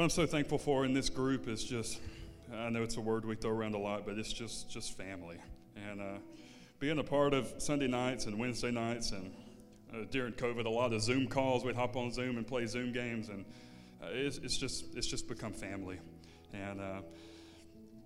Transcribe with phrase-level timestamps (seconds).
[0.00, 2.00] what I'm so thankful for in this group is just,
[2.56, 5.36] I know it's a word we throw around a lot, but it's just, just family.
[5.76, 6.18] And uh,
[6.78, 9.30] being a part of Sunday nights and Wednesday nights and
[9.92, 12.94] uh, during COVID, a lot of Zoom calls, we'd hop on Zoom and play Zoom
[12.94, 13.28] games.
[13.28, 13.44] And
[14.02, 16.00] uh, it's, it's, just, it's just become family.
[16.54, 17.02] And uh,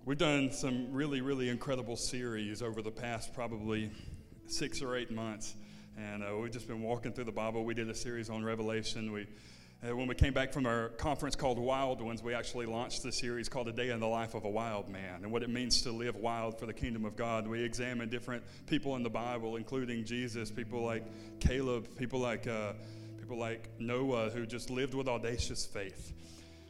[0.03, 3.89] we've done some really, really incredible series over the past probably
[4.47, 5.55] six or eight months.
[5.97, 7.63] And uh, we've just been walking through the Bible.
[7.63, 9.13] We did a series on Revelation.
[9.13, 9.27] We
[9.85, 13.11] uh, when we came back from our conference called Wild Ones, we actually launched the
[13.11, 15.81] series called A Day in the Life of a Wild Man and what it means
[15.83, 17.47] to live wild for the kingdom of God.
[17.47, 21.03] We examined different people in the Bible, including Jesus, people like
[21.39, 22.73] Caleb, people like, uh,
[23.19, 26.13] people like Noah, who just lived with audacious faith.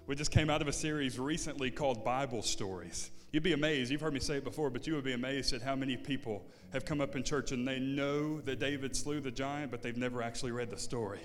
[0.08, 3.12] We just came out of a series recently called Bible Stories.
[3.32, 5.62] You'd be amazed, you've heard me say it before, but you would be amazed at
[5.62, 9.32] how many people have come up in church and they know that David slew the
[9.32, 11.20] giant, but they've never actually read the story.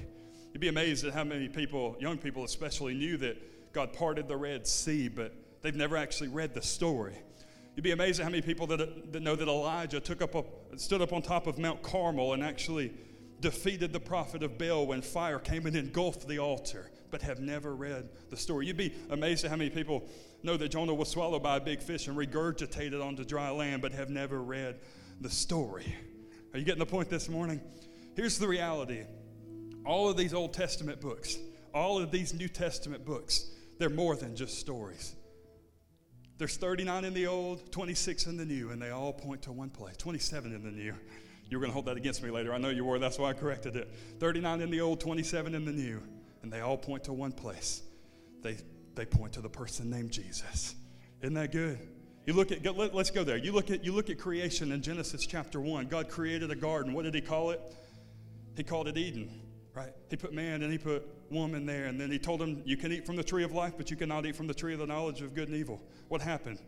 [0.53, 4.37] You'd be amazed at how many people, young people especially, knew that God parted the
[4.37, 5.33] Red Sea, but
[5.63, 7.15] they've never actually read the story.
[7.77, 10.45] You'd be amazed at how many people that, that know that Elijah took up a,
[10.77, 12.92] stood up on top of Mount Carmel and actually
[13.41, 17.75] defeated the prophet of Baal when fire came and engulfed the altar, but have never
[17.75, 18.67] read the story.
[18.67, 20.09] You'd be amazed at how many people
[20.42, 23.92] know that Jonah was swallowed by a big fish and regurgitated onto dry land, but
[23.92, 24.81] have never read
[25.20, 25.95] the story.
[26.53, 27.61] Are you getting the point this morning?
[28.17, 29.05] Here's the reality
[29.84, 31.36] all of these Old Testament books,
[31.75, 35.14] all of these New Testament books, they're more than just stories.
[36.39, 39.70] There's 39 in the Old, 26 in the New, and they all point to one
[39.70, 39.97] place.
[39.97, 40.95] 27 in the New.
[41.48, 42.55] You were going to hold that against me later.
[42.55, 42.98] I know you were.
[42.98, 43.92] That's why I corrected it.
[44.20, 46.03] 39 in the Old, 27 in the New,
[46.42, 47.83] and they all point to one place.
[48.42, 48.56] They,
[48.95, 50.75] they point to the person named Jesus.
[51.20, 51.78] Isn't that good?
[52.27, 53.36] You look at, let, us go there.
[53.36, 55.89] You look at, you look at creation in Genesis chapter 1.
[55.89, 56.92] God created a garden.
[56.92, 57.61] What did he call it?
[58.56, 59.42] He called it Eden
[59.75, 59.93] right?
[60.09, 62.93] He put man and he put woman there, and then he told them, You can
[62.93, 64.87] eat from the tree of life, but you cannot eat from the tree of the
[64.87, 65.81] knowledge of good and evil.
[66.09, 66.59] What happened?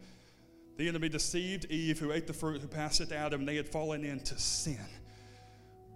[0.76, 3.56] The enemy deceived Eve, who ate the fruit, who passed it to Adam, and they
[3.56, 4.78] had fallen into sin.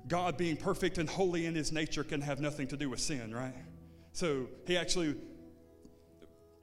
[0.08, 3.34] God, being perfect and holy in his nature, can have nothing to do with sin,
[3.34, 3.54] right?
[4.12, 5.16] So he actually,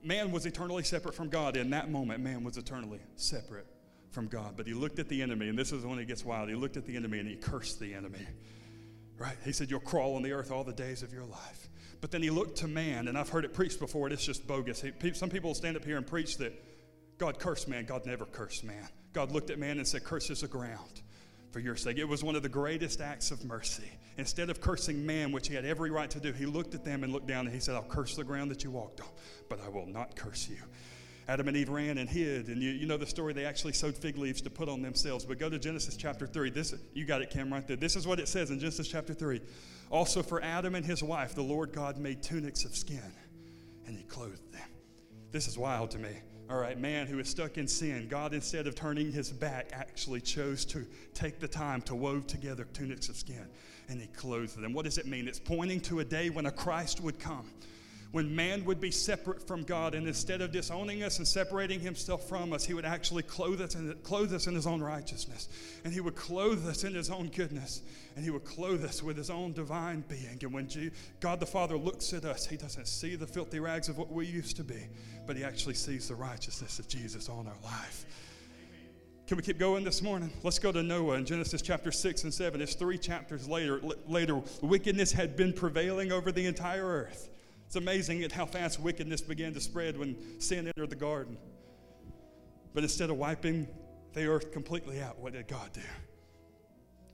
[0.04, 1.58] man was eternally separate from God.
[1.58, 3.68] In that moment, man was eternally separate
[4.12, 4.54] from God.
[4.56, 6.48] But he looked at the enemy, and this is when he gets wild.
[6.50, 8.26] He looked at the enemy and he cursed the enemy.
[9.18, 9.38] Right?
[9.46, 11.70] He said, You'll crawl on the earth all the days of your life.
[12.02, 14.46] But then he looked to man, and I've heard it preached before, and it's just
[14.46, 14.82] bogus.
[14.82, 16.54] He, some people stand up here and preach that
[17.18, 17.86] God cursed man.
[17.86, 18.90] God never cursed man.
[19.14, 21.02] God looked at man and said, Curses the ground
[21.52, 21.98] for your sake.
[21.98, 23.90] It was one of the greatest acts of mercy.
[24.18, 27.04] Instead of cursing man, which he had every right to do, he looked at them
[27.04, 29.08] and looked down and he said, I'll curse the ground that you walked on,
[29.50, 30.58] but I will not curse you.
[31.28, 32.48] Adam and Eve ran and hid.
[32.48, 35.26] And you, you know the story, they actually sewed fig leaves to put on themselves.
[35.26, 36.50] But go to Genesis chapter 3.
[36.50, 37.78] This, you got it, Cam, right there.
[37.78, 39.40] This is what it says in Genesis chapter 3.
[39.90, 43.14] Also, for Adam and his wife, the Lord God made tunics of skin,
[43.86, 44.68] and he clothed them.
[45.32, 46.12] This is wild to me.
[46.50, 50.20] All right, man who is stuck in sin, God, instead of turning his back, actually
[50.20, 53.48] chose to take the time to wove together tunics of skin,
[53.88, 54.74] and he clothed them.
[54.74, 55.28] What does it mean?
[55.28, 57.50] It's pointing to a day when a Christ would come
[58.14, 62.30] when man would be separate from God, and instead of disowning us and separating himself
[62.30, 65.50] from us, he would actually clothe us, in, clothe us in his own righteousness.
[65.84, 67.82] And he would clothe us in his own goodness.
[68.16, 70.38] And he would clothe us with his own divine being.
[70.44, 70.70] And when
[71.22, 74.28] God the Father looks at us, he doesn't see the filthy rags of what we
[74.28, 74.88] used to be,
[75.26, 78.06] but he actually sees the righteousness of Jesus on our life.
[79.26, 80.32] Can we keep going this morning?
[80.44, 82.62] Let's go to Noah in Genesis chapter 6 and 7.
[82.62, 83.82] It's three chapters later.
[84.08, 87.32] Later, wickedness had been prevailing over the entire earth.
[87.74, 91.40] It's amazing at how fast wickedness began to spread when sin entered the garden.
[92.72, 93.68] But instead of wiping
[94.14, 95.82] the earth completely out, what did God do?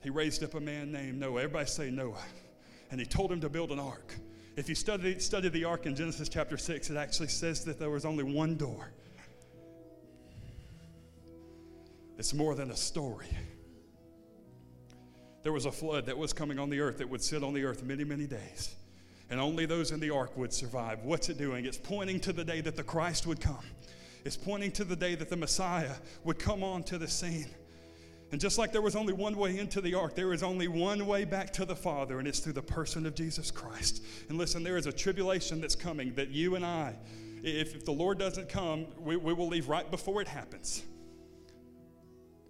[0.02, 1.44] He raised up a man named Noah.
[1.44, 2.22] Everybody say Noah.
[2.90, 4.14] And he told him to build an ark.
[4.54, 7.88] If you study, study the ark in Genesis chapter 6, it actually says that there
[7.88, 8.92] was only one door.
[12.18, 13.28] It's more than a story.
[15.42, 17.64] There was a flood that was coming on the earth that would sit on the
[17.64, 18.76] earth many, many days
[19.30, 21.04] and only those in the ark would survive.
[21.04, 21.64] What's it doing?
[21.64, 23.64] It's pointing to the day that the Christ would come.
[24.24, 25.94] It's pointing to the day that the Messiah
[26.24, 27.48] would come onto the scene.
[28.32, 31.06] And just like there was only one way into the ark, there is only one
[31.06, 34.04] way back to the Father, and it's through the person of Jesus Christ.
[34.28, 36.94] And listen, there is a tribulation that's coming that you and I,
[37.42, 40.84] if, if the Lord doesn't come, we, we will leave right before it happens.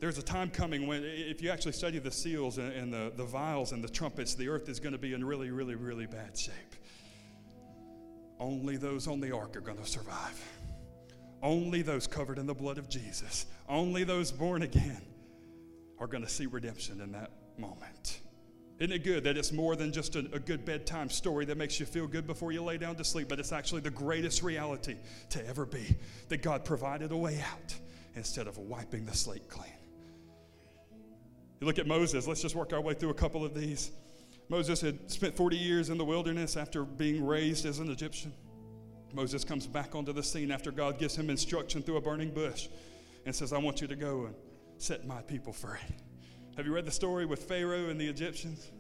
[0.01, 3.25] There's a time coming when, if you actually study the seals and, and the, the
[3.25, 6.37] vials and the trumpets, the earth is going to be in really, really, really bad
[6.37, 6.55] shape.
[8.41, 10.43] Only those on the ark are going to survive.
[11.43, 15.03] Only those covered in the blood of Jesus, only those born again
[15.99, 18.21] are going to see redemption in that moment.
[18.79, 21.79] Isn't it good that it's more than just a, a, good bedtime story that makes
[21.79, 24.97] you feel good before you lay down to sleep, but it's actually the greatest reality
[25.31, 25.97] to ever be
[26.31, 27.75] that God provided a way out
[28.15, 29.71] instead of wiping the slate clean.
[31.61, 33.91] You look at Moses, let's just work our way through a couple of these.
[34.51, 38.33] Moses had spent 40 years in the wilderness after being raised as an Egyptian.
[39.13, 42.67] Moses comes back onto the scene after God gives him instruction through a burning bush
[43.25, 44.35] and says, I want you to go and
[44.77, 45.79] set my people free.
[46.57, 48.73] Have you read the story with Pharaoh and the Egyptians?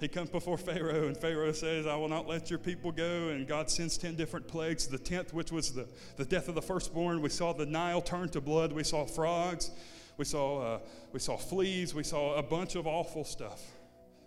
[0.00, 3.28] He comes before Pharaoh, and Pharaoh says, I will not let your people go.
[3.28, 4.88] And God sends 10 different plagues.
[4.88, 8.30] The 10th, which was the, the death of the firstborn, we saw the Nile turn
[8.30, 8.72] to blood.
[8.72, 9.70] We saw frogs.
[10.16, 10.78] We saw, uh,
[11.12, 11.94] we saw fleas.
[11.94, 13.62] We saw a bunch of awful stuff.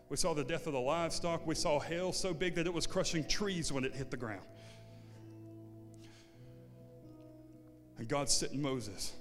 [0.09, 1.45] We saw the death of the livestock.
[1.45, 4.45] We saw hail so big that it was crushing trees when it hit the ground.
[7.97, 9.13] And God sent Moses.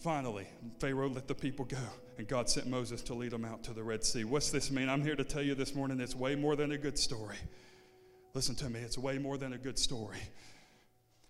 [0.00, 0.46] Finally,
[0.80, 1.76] Pharaoh let the people go,
[2.18, 4.24] and God sent Moses to lead them out to the Red Sea.
[4.24, 4.88] What's this mean?
[4.88, 7.36] I'm here to tell you this morning it's way more than a good story.
[8.34, 10.18] Listen to me, it's way more than a good story.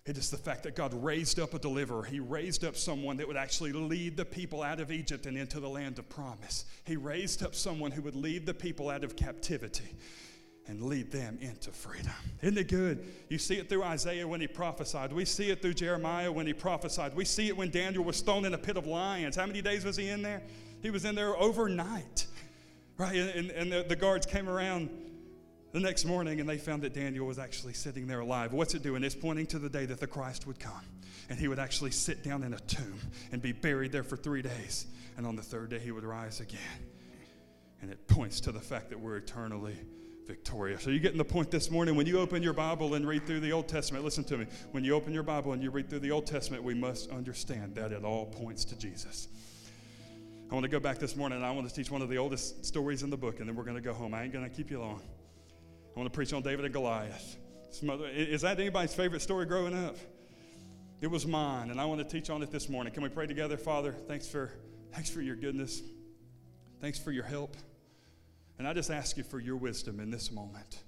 [0.05, 2.03] It is the fact that God raised up a deliverer.
[2.03, 5.61] He raised up someone that would actually lead the people out of Egypt and into
[5.61, 6.65] the land of promise.
[6.85, 9.95] He raised up someone who would lead the people out of captivity
[10.67, 12.13] and lead them into freedom.
[12.41, 13.07] Isn't it good?
[13.29, 15.13] You see it through Isaiah when he prophesied.
[15.13, 17.15] We see it through Jeremiah when he prophesied.
[17.15, 19.37] We see it when Daniel was thrown in a pit of lions.
[19.37, 20.43] How many days was he in there?
[20.81, 22.27] He was in there overnight,
[22.97, 23.15] right?
[23.15, 24.91] And, and the, the guards came around
[25.73, 28.53] the next morning and they found that Daniel was actually sitting there alive.
[28.53, 29.03] What's it doing?
[29.03, 30.85] It's pointing to the day that the Christ would come
[31.29, 33.01] and he would actually sit down in a tomb
[33.33, 34.87] and be buried there for three days.
[35.17, 36.61] And on the third day, he would rise again.
[37.81, 39.77] And it points to the fact that we're eternally
[40.27, 40.87] victorious.
[40.87, 41.97] Are you getting the point this morning?
[41.97, 44.47] When you open your Bible and read through the Old Testament, listen to me.
[44.71, 47.75] When you open your Bible and you read through the Old Testament, we must understand
[47.75, 49.29] that it all points to Jesus.
[50.51, 52.19] I want to go back this morning and I want to teach one of the
[52.19, 54.15] oldest stories in the book, and then we're going to go home.
[54.15, 55.01] I ain't going to keep you long.
[55.95, 57.37] I want to preach on David and Goliath.
[58.15, 59.97] Is that anybody's favorite story growing up?
[61.03, 62.93] It was mine, and I want to teach on it this morning.
[62.95, 63.57] Can we pray together?
[63.57, 64.53] Father, thanks for,
[64.93, 65.83] thanks for your goodness.
[66.81, 67.57] Thanks for your help.
[68.59, 70.83] And I just ask you for your wisdom in this moment.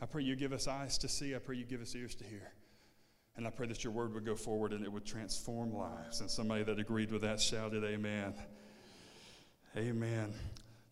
[0.00, 1.34] I pray you give us eyes to see.
[1.34, 2.52] I pray you give us ears to hear.
[3.36, 6.20] And I pray that your word would go forward and it would transform lives.
[6.20, 8.34] And somebody that agreed with that shouted, Amen.
[9.76, 10.32] Amen.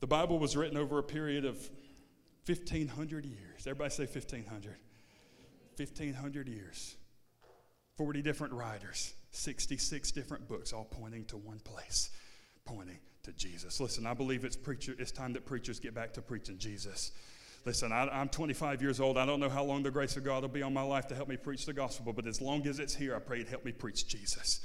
[0.01, 1.71] The Bible was written over a period of
[2.47, 3.67] 1,500 years.
[3.67, 4.77] Everybody say 1,500.
[5.77, 6.97] 1,500 years.
[7.97, 12.11] 40 different writers, 66 different books, all pointing to one place,
[12.65, 13.81] pointing to Jesus.
[13.81, 14.95] Listen, I believe it's preacher.
[14.99, 17.13] It's time that preachers get back to preaching Jesus.
[17.65, 19.17] Listen, I, am 25 years old.
[19.17, 21.15] I don't know how long the grace of God will be on my life to
[21.15, 23.65] help me preach the gospel, but as long as it's here, I pray it help
[23.65, 24.61] me preach Jesus.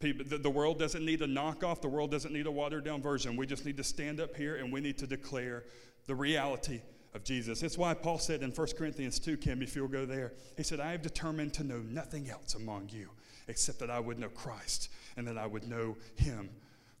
[0.00, 1.80] People, the, the world doesn't need a knockoff.
[1.80, 3.36] The world doesn't need a watered down version.
[3.36, 5.64] We just need to stand up here and we need to declare
[6.06, 6.82] the reality
[7.14, 7.60] of Jesus.
[7.60, 10.80] That's why Paul said in 1 Corinthians 2, Kim, if you'll go there, he said,
[10.80, 13.08] I have determined to know nothing else among you
[13.46, 16.50] except that I would know Christ and that I would know him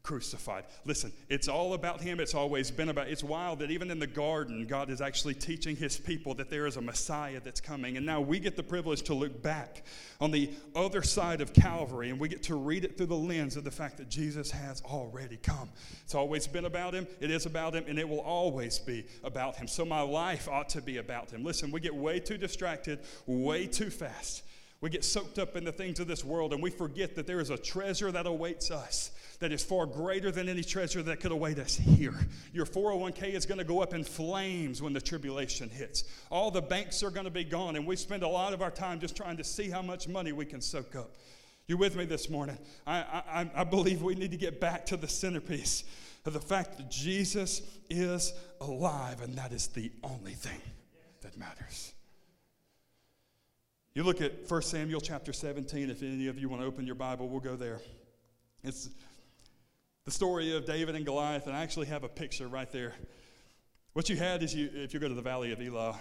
[0.04, 0.64] crucified.
[0.84, 2.20] Listen, it's all about him.
[2.20, 3.08] It's always been about.
[3.08, 6.66] It's wild that even in the garden, God is actually teaching his people that there
[6.66, 7.96] is a Messiah that's coming.
[7.96, 9.82] And now we get the privilege to look back
[10.20, 13.56] on the other side of Calvary and we get to read it through the lens
[13.56, 15.70] of the fact that Jesus has already come.
[16.04, 17.08] It's always been about him.
[17.20, 19.66] It is about him and it will always be about him.
[19.66, 21.42] So my life ought to be about him.
[21.42, 24.42] Listen, we get way too distracted way too fast.
[24.84, 27.40] We get soaked up in the things of this world and we forget that there
[27.40, 31.32] is a treasure that awaits us that is far greater than any treasure that could
[31.32, 32.12] await us here.
[32.52, 36.04] Your 401k is going to go up in flames when the tribulation hits.
[36.30, 38.70] All the banks are going to be gone, and we spend a lot of our
[38.70, 41.12] time just trying to see how much money we can soak up.
[41.66, 42.58] You with me this morning?
[42.86, 45.84] I, I, I believe we need to get back to the centerpiece
[46.26, 50.60] of the fact that Jesus is alive, and that is the only thing
[51.22, 51.94] that matters.
[53.94, 55.88] You look at 1 Samuel chapter 17.
[55.88, 57.78] If any of you want to open your Bible, we'll go there.
[58.64, 58.90] It's
[60.04, 62.92] the story of David and Goliath, and I actually have a picture right there.
[63.92, 65.96] What you had is you, if you go to the valley of Elah,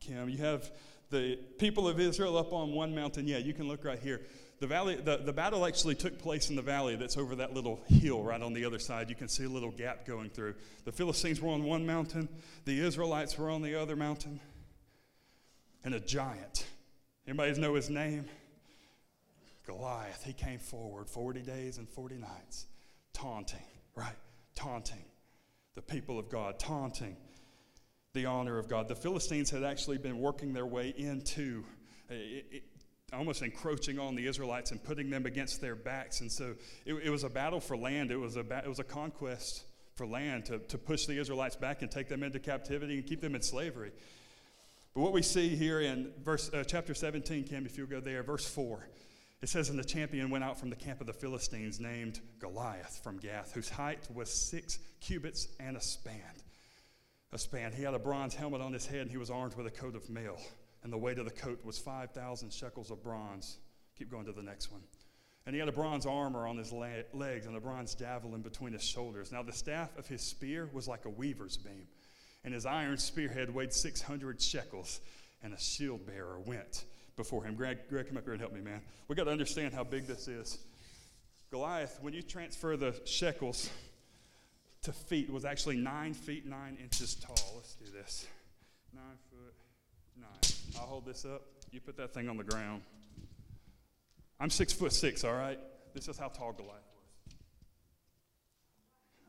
[0.00, 0.72] Kim, you have
[1.10, 3.28] the people of Israel up on one mountain.
[3.28, 4.22] Yeah, you can look right here.
[4.58, 7.80] The valley, the, the battle actually took place in the valley that's over that little
[7.86, 9.08] hill right on the other side.
[9.08, 10.56] You can see a little gap going through.
[10.84, 12.28] The Philistines were on one mountain,
[12.64, 14.40] the Israelites were on the other mountain,
[15.84, 16.66] and a giant.
[17.30, 18.24] Anybody know his name?
[19.64, 20.24] Goliath.
[20.24, 22.66] He came forward 40 days and 40 nights
[23.12, 23.62] taunting,
[23.94, 24.16] right?
[24.56, 25.04] Taunting
[25.76, 27.16] the people of God, taunting
[28.14, 28.88] the honor of God.
[28.88, 31.62] The Philistines had actually been working their way into
[32.08, 32.62] it, it,
[33.12, 36.22] almost encroaching on the Israelites and putting them against their backs.
[36.22, 38.80] And so it, it was a battle for land, it was a, ba- it was
[38.80, 39.62] a conquest
[39.94, 43.20] for land to, to push the Israelites back and take them into captivity and keep
[43.20, 43.92] them in slavery.
[44.94, 48.24] But what we see here in verse, uh, chapter 17, Kim, if you'll go there,
[48.24, 48.88] verse 4,
[49.40, 53.00] it says, And the champion went out from the camp of the Philistines named Goliath
[53.04, 56.20] from Gath, whose height was six cubits and a span.
[57.32, 57.72] A span.
[57.72, 59.94] He had a bronze helmet on his head, and he was armed with a coat
[59.94, 60.36] of mail.
[60.82, 63.58] And the weight of the coat was 5,000 shekels of bronze.
[63.96, 64.82] Keep going to the next one.
[65.46, 68.82] And he had a bronze armor on his legs and a bronze javelin between his
[68.82, 69.30] shoulders.
[69.30, 71.86] Now, the staff of his spear was like a weaver's beam
[72.44, 75.00] and his iron spearhead weighed 600 shekels,
[75.42, 76.84] and a shield bearer went
[77.16, 77.54] before him.
[77.54, 78.80] Greg, Greg, come up here and help me, man.
[79.08, 80.58] We got to understand how big this is.
[81.50, 83.68] Goliath, when you transfer the shekels
[84.82, 87.54] to feet, was actually nine feet nine inches tall.
[87.56, 88.26] Let's do this.
[88.94, 89.54] Nine foot
[90.16, 90.80] nine.
[90.80, 91.42] I'll hold this up.
[91.72, 92.82] You put that thing on the ground.
[94.38, 95.58] I'm six foot six, all right?
[95.92, 97.34] This is how tall Goliath was.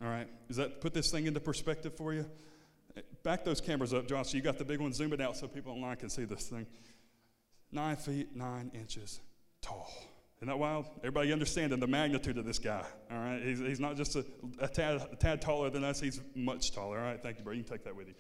[0.01, 0.27] All right?
[0.47, 2.25] Does that put this thing into perspective for you?
[3.24, 4.33] Back those cameras up, Josh.
[4.33, 4.93] You got the big one.
[4.93, 6.65] Zoom it out so people online can see this thing.
[7.71, 9.19] Nine feet, nine inches
[9.62, 9.93] tall.
[10.39, 10.88] Isn't that wild?
[11.00, 12.83] Everybody understanding the magnitude of this guy.
[13.12, 13.39] All right.
[13.43, 14.25] He's, he's not just a,
[14.60, 16.98] a, tad, a tad taller than us, he's much taller.
[16.98, 17.21] All right.
[17.21, 17.53] Thank you, bro.
[17.53, 18.15] You can take that with you.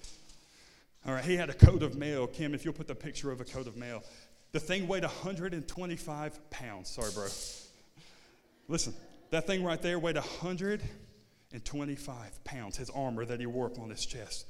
[1.07, 1.25] All right.
[1.25, 2.27] He had a coat of mail.
[2.27, 4.03] Kim, if you'll put the picture of a coat of mail.
[4.51, 6.89] The thing weighed 125 pounds.
[6.89, 7.25] Sorry, bro.
[8.67, 8.93] Listen,
[9.31, 14.05] that thing right there weighed 125 pounds, his armor that he wore up on his
[14.05, 14.45] chest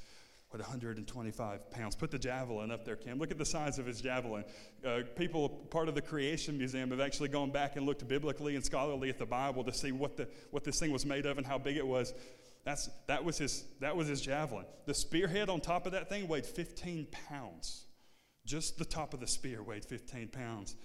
[0.51, 1.95] what 125 pounds.
[1.95, 3.17] Put the javelin up there, Kim.
[3.17, 4.43] Look at the size of his javelin.
[4.85, 8.63] Uh, people, part of the Creation Museum, have actually gone back and looked biblically and
[8.63, 11.47] scholarly at the Bible to see what, the, what this thing was made of and
[11.47, 12.13] how big it was.
[12.65, 14.65] That's, that, was his, that was his javelin.
[14.85, 17.85] The spearhead on top of that thing weighed 15 pounds.
[18.45, 20.75] Just the top of the spear weighed 15 pounds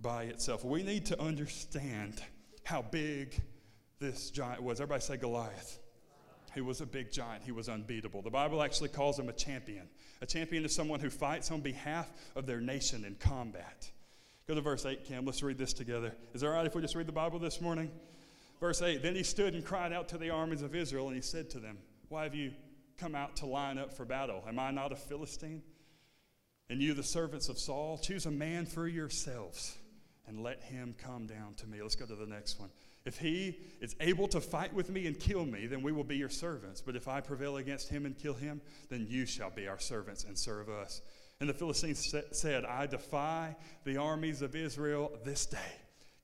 [0.00, 0.64] by itself.
[0.64, 2.22] We need to understand
[2.64, 3.38] how big
[4.00, 4.80] this giant was.
[4.80, 5.78] Everybody say Goliath.
[6.54, 7.44] He was a big giant.
[7.44, 8.22] He was unbeatable.
[8.22, 9.88] The Bible actually calls him a champion.
[10.20, 13.90] A champion is someone who fights on behalf of their nation in combat.
[14.46, 15.26] Go to verse 8, Cam.
[15.26, 16.14] Let's read this together.
[16.32, 17.90] Is it all right if we just read the Bible this morning?
[18.60, 21.22] Verse 8 Then he stood and cried out to the armies of Israel, and he
[21.22, 21.78] said to them,
[22.08, 22.52] Why have you
[22.98, 24.42] come out to line up for battle?
[24.48, 25.62] Am I not a Philistine?
[26.70, 29.76] And you, the servants of Saul, choose a man for yourselves
[30.26, 31.80] and let him come down to me.
[31.80, 32.68] Let's go to the next one.
[33.08, 36.18] If he is able to fight with me and kill me, then we will be
[36.18, 36.82] your servants.
[36.82, 38.60] But if I prevail against him and kill him,
[38.90, 41.00] then you shall be our servants and serve us.
[41.40, 45.72] And the Philistines said, I defy the armies of Israel this day.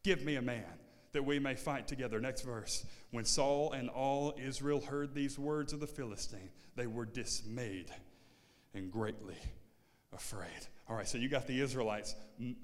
[0.03, 0.67] Give me a man
[1.13, 2.21] that we may fight together.
[2.21, 2.85] Next verse.
[3.13, 7.91] When Saul and all Israel heard these words of the Philistine, they were dismayed
[8.75, 9.39] and greatly
[10.13, 10.69] afraid.
[10.89, 12.15] All right, so you got the Israelites,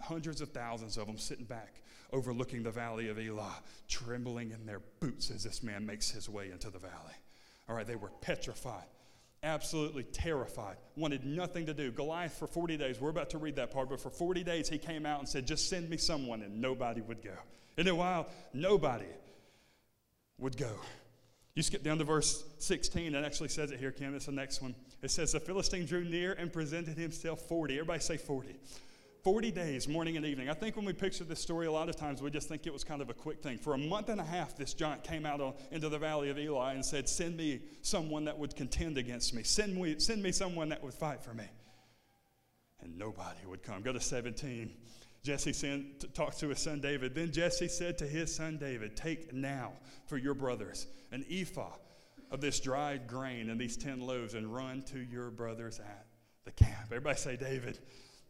[0.01, 1.81] hundreds of thousands of them sitting back
[2.13, 3.57] overlooking the valley of Elah,
[3.89, 7.15] trembling in their boots as this man makes his way into the valley.
[7.69, 8.87] All right, they were petrified,
[9.43, 11.91] absolutely terrified, wanted nothing to do.
[11.93, 14.79] Goliath, for 40 days, we're about to read that part, but for 40 days he
[14.79, 17.37] came out and said, Just send me someone, and nobody would go.
[17.77, 19.07] In a while, nobody
[20.39, 20.73] would go.
[21.61, 24.15] You skip down to verse 16, it actually says it here, Kim.
[24.15, 24.75] It's the next one.
[25.03, 27.75] It says, The Philistine drew near and presented himself 40.
[27.75, 28.57] Everybody say 40.
[29.23, 30.49] 40 days, morning and evening.
[30.49, 32.73] I think when we picture this story, a lot of times we just think it
[32.73, 33.59] was kind of a quick thing.
[33.59, 36.69] For a month and a half, this giant came out into the valley of Elah
[36.69, 39.43] and said, Send me someone that would contend against me.
[39.43, 41.45] Send me, send me someone that would fight for me.
[42.83, 43.83] And nobody would come.
[43.83, 44.71] Go to 17.
[45.23, 47.15] Jesse sent, talks to his son David.
[47.15, 49.73] Then Jesse said to his son David, Take now
[50.07, 51.75] for your brothers an ephah
[52.31, 56.07] of this dried grain and these 10 loaves and run to your brothers at
[56.45, 56.87] the camp.
[56.87, 57.79] Everybody say, David.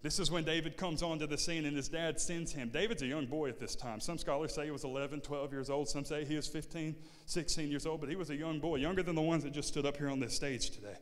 [0.02, 2.70] This is when David comes onto the scene and his dad sends him.
[2.70, 4.00] David's a young boy at this time.
[4.00, 5.90] Some scholars say he was 11, 12 years old.
[5.90, 9.02] Some say he was 15, 16 years old, but he was a young boy, younger
[9.02, 10.96] than the ones that just stood up here on this stage today.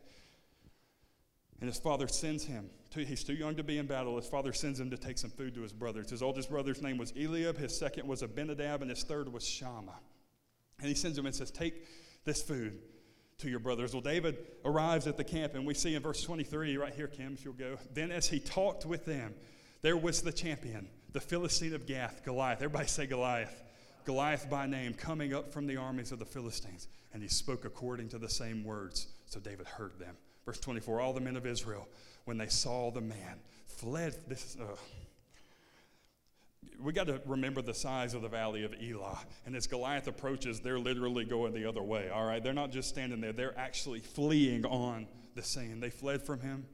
[1.60, 2.70] And his father sends him.
[2.90, 4.16] To, he's too young to be in battle.
[4.16, 6.10] His father sends him to take some food to his brothers.
[6.10, 9.98] His oldest brother's name was Eliab, his second was Abinadab, and his third was Shammah.
[10.78, 11.84] And he sends him and says, Take
[12.24, 12.78] this food
[13.38, 13.92] to your brothers.
[13.92, 17.34] Well, David arrives at the camp, and we see in verse 23, right here, Kim,
[17.34, 17.76] if you'll go.
[17.92, 19.34] Then, as he talked with them,
[19.82, 22.58] there was the champion, the Philistine of Gath, Goliath.
[22.58, 23.62] Everybody say Goliath.
[24.04, 26.88] Goliath by name, coming up from the armies of the Philistines.
[27.12, 29.08] And he spoke according to the same words.
[29.26, 30.16] So David heard them.
[30.48, 31.86] Verse 24 All the men of Israel,
[32.24, 34.16] when they saw the man, fled.
[34.28, 34.56] This is.
[34.56, 34.76] Uh,
[36.82, 39.18] we got to remember the size of the valley of Elah.
[39.44, 42.42] And as Goliath approaches, they're literally going the other way, all right?
[42.42, 45.82] They're not just standing there, they're actually fleeing on the sand.
[45.82, 46.64] They fled from him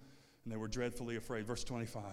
[0.45, 1.45] and they were dreadfully afraid.
[1.45, 2.05] Verse 25.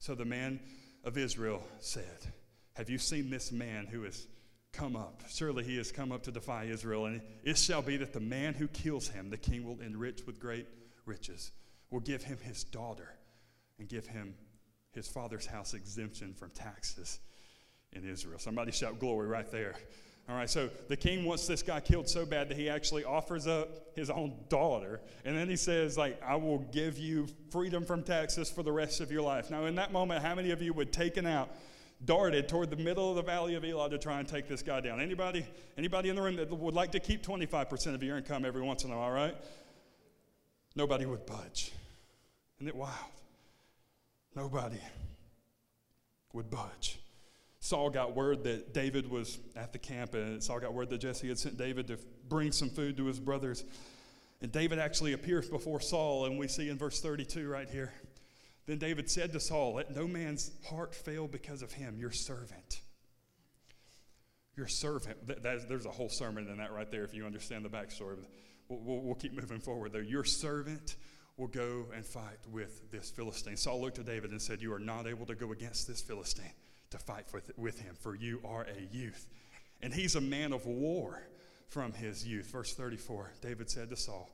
[0.00, 0.58] So the man
[1.04, 2.26] of Israel said,
[2.72, 4.26] Have you seen this man who is
[4.72, 5.22] come up.
[5.28, 7.06] Surely he has come up to defy Israel.
[7.06, 10.40] And it shall be that the man who kills him, the king will enrich with
[10.40, 10.66] great
[11.04, 11.52] riches,
[11.90, 13.08] will give him his daughter,
[13.78, 14.34] and give him
[14.92, 17.20] his father's house exemption from taxes
[17.92, 18.38] in Israel.
[18.38, 19.74] Somebody shout glory right there.
[20.28, 23.48] All right, so the king wants this guy killed so bad that he actually offers
[23.48, 25.00] up his own daughter.
[25.24, 29.00] And then he says, like, I will give you freedom from taxes for the rest
[29.00, 29.50] of your life.
[29.50, 31.50] Now, in that moment, how many of you would taken out,
[32.04, 34.80] darted toward the middle of the valley of Elah to try and take this guy
[34.80, 35.00] down?
[35.00, 38.62] Anybody, anybody in the room that would like to keep 25% of your income every
[38.62, 39.36] once in a while, right?
[40.74, 41.72] Nobody would budge.
[42.58, 42.94] Isn't it wild?
[44.34, 44.80] Nobody
[46.32, 46.98] would budge.
[47.60, 51.28] Saul got word that David was at the camp, and Saul got word that Jesse
[51.28, 53.64] had sent David to bring some food to his brothers.
[54.40, 57.92] And David actually appears before Saul, and we see in verse 32 right here.
[58.66, 62.80] Then David said to Saul, Let no man's heart fail because of him, your servant.
[64.56, 65.26] Your servant.
[65.26, 67.68] That, that is, there's a whole sermon in that right there if you understand the
[67.68, 68.18] backstory.
[68.68, 69.98] We'll, we'll, we'll keep moving forward, though.
[69.98, 70.96] Your servant
[71.36, 73.56] will go and fight with this Philistine.
[73.56, 76.52] Saul looked at David and said, You are not able to go against this Philistine
[76.90, 79.26] to fight with, with him, for you are a youth.
[79.80, 81.26] And he's a man of war
[81.66, 82.46] from his youth.
[82.46, 84.30] Verse 34 David said to Saul,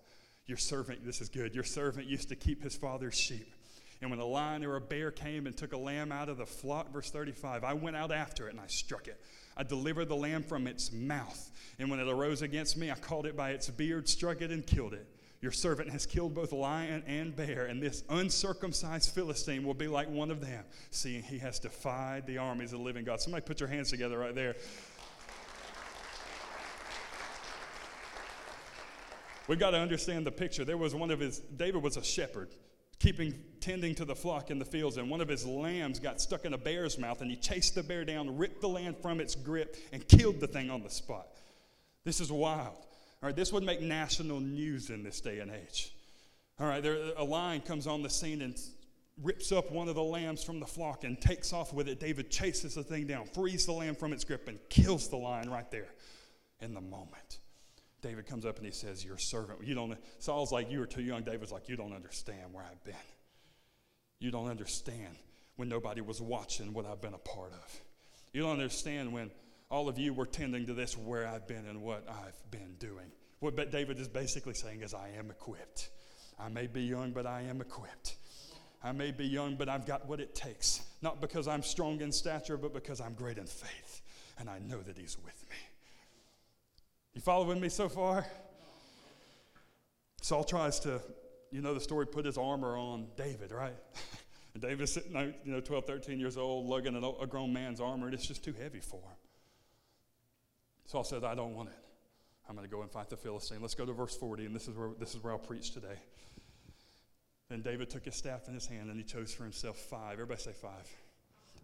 [0.46, 3.54] Your servant, this is good, your servant used to keep his father's sheep.
[4.00, 6.46] And when a lion or a bear came and took a lamb out of the
[6.46, 9.20] flock, verse 35, I went out after it and I struck it.
[9.56, 11.50] I delivered the lamb from its mouth.
[11.80, 14.64] And when it arose against me, I caught it by its beard, struck it, and
[14.64, 15.06] killed it.
[15.40, 20.08] Your servant has killed both lion and bear, and this uncircumcised Philistine will be like
[20.08, 23.20] one of them, seeing he has defied the armies of the living God.
[23.20, 24.56] Somebody put your hands together right there.
[29.46, 30.64] We've got to understand the picture.
[30.64, 32.50] There was one of his, David was a shepherd,
[32.98, 36.44] keeping, tending to the flock in the fields, and one of his lambs got stuck
[36.44, 39.34] in a bear's mouth, and he chased the bear down, ripped the lamb from its
[39.34, 41.28] grip, and killed the thing on the spot.
[42.04, 42.76] This is wild.
[43.22, 45.92] All right, this would make national news in this day and age.
[46.60, 48.58] All right, there, a lion comes on the scene and
[49.22, 51.98] rips up one of the lambs from the flock and takes off with it.
[52.00, 55.50] David chases the thing down, frees the lamb from its grip, and kills the lion
[55.50, 55.88] right there
[56.60, 57.38] in the moment.
[58.00, 59.64] David comes up and he says, Your servant.
[59.64, 61.22] You don't Saul's like, You were too young.
[61.22, 62.94] David's like, You don't understand where I've been.
[64.20, 65.16] You don't understand
[65.56, 67.80] when nobody was watching what I've been a part of.
[68.32, 69.30] You don't understand when
[69.70, 73.12] all of you were tending to this where I've been and what I've been doing.
[73.40, 75.90] What David is basically saying is, I am equipped.
[76.38, 78.16] I may be young, but I am equipped.
[78.82, 80.80] I may be young, but I've got what it takes.
[81.02, 84.02] Not because I'm strong in stature, but because I'm great in faith.
[84.38, 85.56] And I know that He's with me.
[87.18, 88.24] You following me so far?
[90.22, 91.00] Saul tries to,
[91.50, 93.74] you know the story, put his armor on David, right?
[94.54, 98.14] and David's sitting you know, 12, 13 years old, lugging a grown man's armor, and
[98.14, 99.16] it's just too heavy for him.
[100.86, 101.74] Saul said, I don't want it.
[102.48, 103.60] I'm going to go and fight the Philistine.
[103.60, 105.98] Let's go to verse 40, and this is where, this is where I'll preach today.
[107.48, 110.12] Then David took his staff in his hand, and he chose for himself five.
[110.12, 110.88] Everybody say five.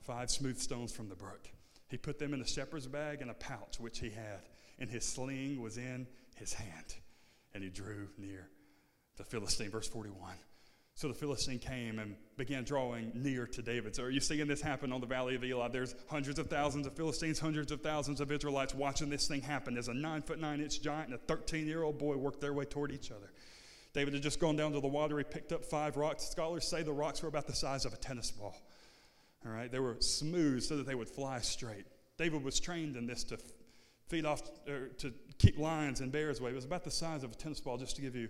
[0.00, 1.48] Five smooth stones from the brook.
[1.86, 4.40] He put them in a shepherd's bag and a pouch which he had,
[4.78, 6.06] and his sling was in
[6.36, 6.94] his hand.
[7.54, 8.48] And he drew near
[9.16, 9.70] the Philistine.
[9.70, 10.34] Verse 41.
[10.96, 13.96] So the Philistine came and began drawing near to David.
[13.96, 15.68] So are you seeing this happen on the Valley of Elah?
[15.68, 19.76] There's hundreds of thousands of Philistines, hundreds of thousands of Israelites watching this thing happen
[19.76, 22.52] as a nine foot nine inch giant and a 13 year old boy work their
[22.52, 23.32] way toward each other.
[23.92, 25.18] David had just gone down to the water.
[25.18, 26.28] He picked up five rocks.
[26.28, 28.56] Scholars say the rocks were about the size of a tennis ball.
[29.44, 31.86] All right, they were smooth so that they would fly straight.
[32.18, 33.38] David was trained in this to
[34.14, 36.50] feed off, or to keep lions and bears away.
[36.50, 38.28] It was about the size of a tennis ball, just to give you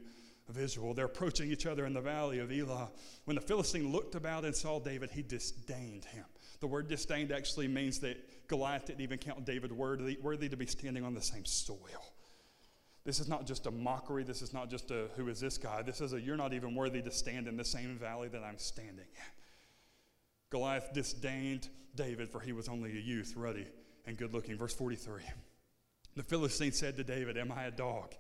[0.49, 0.95] a visual.
[0.95, 2.91] They're approaching each other in the valley of Elah.
[3.27, 6.25] When the Philistine looked about and saw David, he disdained him.
[6.61, 10.67] The word disdained actually means that Goliath didn't even count David worthy, worthy to be
[10.67, 11.79] standing on the same soil.
[13.05, 14.25] This is not just a mockery.
[14.25, 15.83] This is not just a who is this guy.
[15.83, 18.57] This is a you're not even worthy to stand in the same valley that I'm
[18.57, 19.33] standing in.
[20.49, 23.67] Goliath disdained David, for he was only a youth, ruddy
[24.07, 24.57] and good looking.
[24.57, 25.23] Verse 43.
[26.17, 28.15] The Philistine said to David, Am I a dog?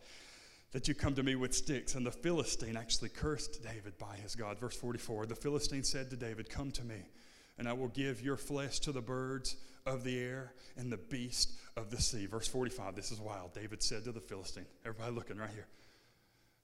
[0.74, 1.94] that you come to me with sticks.
[1.94, 4.58] And the Philistine actually cursed David by his God.
[4.58, 7.08] Verse 44 The Philistine said to David, Come to me,
[7.56, 11.52] and I will give your flesh to the birds of the air and the beast
[11.76, 12.26] of the sea.
[12.26, 13.54] Verse 45, this is wild.
[13.54, 15.68] David said to the Philistine, Everybody looking right here.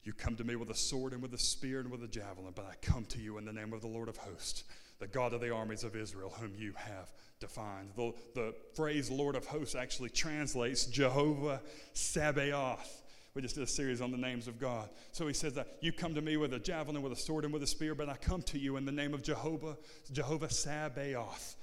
[0.03, 2.53] You come to me with a sword and with a spear and with a javelin,
[2.57, 4.65] but I come to you in the name of the Lord of hosts,
[5.01, 7.11] the God of the armies of Israel, whom you have
[7.41, 7.91] defined.
[7.97, 11.61] The, the phrase Lord of hosts actually translates Jehovah
[11.95, 13.01] Sabaoth
[13.35, 14.89] we just did a series on the names of God.
[15.13, 17.53] So he says that you come to me with a javelin, with a sword, and
[17.53, 19.77] with a spear, but I come to you in the name of Jehovah,
[20.11, 21.55] Jehovah Sabaoth,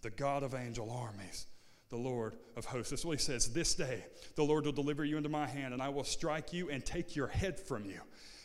[0.00, 1.46] the God of angel armies,
[1.90, 2.90] the Lord of hosts.
[2.90, 3.52] That's what he says.
[3.52, 6.70] This day the Lord will deliver you into my hand, and I will strike you
[6.70, 8.00] and take your head from you.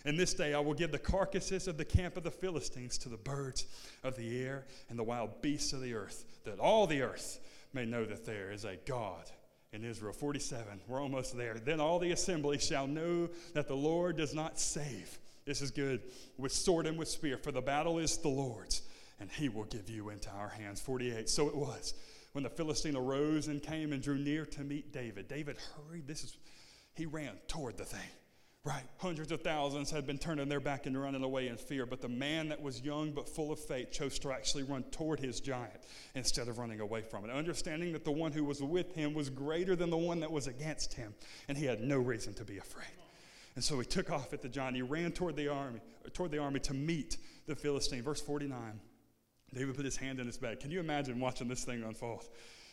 [0.08, 3.10] And this day I will give the carcasses of the camp of the Philistines to
[3.10, 3.66] the birds
[4.06, 7.42] of the air and the wild beasts of the earth, that all the earth
[7.74, 9.30] may know that there is a God
[9.74, 10.14] in Israel.
[10.14, 11.56] 47, we're almost there.
[11.56, 15.20] Then all the assembly shall know that the Lord does not save.
[15.44, 16.02] This is good
[16.38, 18.84] with sword and with spear, for the battle is the Lord's,
[19.20, 20.80] and he will give you into our hands.
[20.80, 21.94] 48, so it was
[22.32, 25.28] when the Philistine arose and came and drew near to meet David.
[25.28, 26.08] David hurried.
[26.08, 26.38] This is,
[26.96, 28.10] he ran toward the thing.
[28.68, 28.84] Right.
[28.98, 32.10] Hundreds of thousands had been turning their back and running away in fear, but the
[32.10, 35.80] man that was young but full of faith chose to actually run toward his giant
[36.16, 39.30] instead of running away from it, understanding that the one who was with him was
[39.30, 41.16] greater than the one that was against him,
[41.48, 42.92] and he had no reason to be afraid.
[43.56, 44.76] And so he took off at the giant.
[44.76, 45.80] He ran toward the army,
[46.12, 47.16] toward the army to meet
[47.48, 48.04] the Philistine.
[48.04, 48.82] Verse 49.
[49.54, 50.60] David put his hand in his bag.
[50.60, 52.28] Can you imagine watching this thing unfold?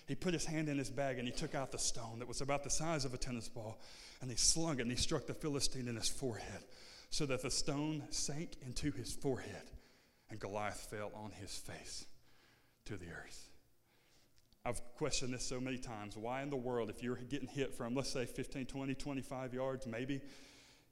[0.06, 2.40] He put his hand in his bag and he took out the stone that was
[2.40, 3.80] about the size of a tennis ball
[4.24, 6.64] and he slung it and he struck the Philistine in his forehead
[7.10, 9.70] so that the stone sank into his forehead
[10.30, 12.06] and Goliath fell on his face
[12.86, 13.50] to the earth.
[14.64, 16.16] I've questioned this so many times.
[16.16, 19.86] Why in the world, if you're getting hit from, let's say, 15, 20, 25 yards,
[19.86, 20.22] maybe,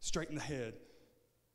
[0.00, 0.74] straight in the head,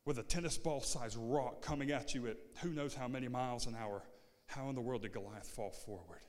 [0.03, 3.67] with a tennis ball sized rock coming at you at who knows how many miles
[3.67, 4.01] an hour,
[4.47, 6.21] how in the world did Goliath fall forward?